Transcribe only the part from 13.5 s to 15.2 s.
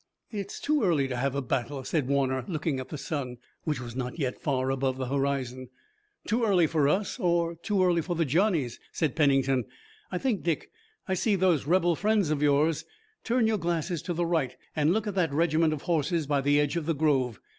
glasses to the right, and look at